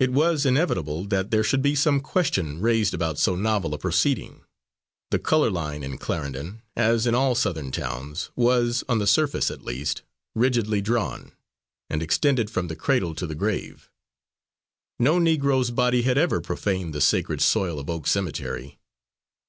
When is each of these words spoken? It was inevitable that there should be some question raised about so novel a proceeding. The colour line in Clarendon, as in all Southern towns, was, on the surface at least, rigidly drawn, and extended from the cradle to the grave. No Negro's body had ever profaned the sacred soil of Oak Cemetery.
It 0.00 0.10
was 0.10 0.44
inevitable 0.44 1.04
that 1.04 1.30
there 1.30 1.44
should 1.44 1.62
be 1.62 1.76
some 1.76 2.00
question 2.00 2.60
raised 2.60 2.92
about 2.92 3.20
so 3.20 3.36
novel 3.36 3.72
a 3.72 3.78
proceeding. 3.78 4.40
The 5.12 5.20
colour 5.20 5.48
line 5.48 5.84
in 5.84 5.96
Clarendon, 5.96 6.62
as 6.74 7.06
in 7.06 7.14
all 7.14 7.36
Southern 7.36 7.70
towns, 7.70 8.30
was, 8.34 8.82
on 8.88 8.98
the 8.98 9.06
surface 9.06 9.52
at 9.52 9.62
least, 9.62 10.02
rigidly 10.34 10.80
drawn, 10.80 11.30
and 11.88 12.02
extended 12.02 12.50
from 12.50 12.66
the 12.66 12.74
cradle 12.74 13.14
to 13.14 13.28
the 13.28 13.36
grave. 13.36 13.88
No 14.98 15.20
Negro's 15.20 15.70
body 15.70 16.02
had 16.02 16.18
ever 16.18 16.40
profaned 16.40 16.92
the 16.92 17.00
sacred 17.00 17.40
soil 17.40 17.78
of 17.78 17.88
Oak 17.88 18.08
Cemetery. 18.08 18.80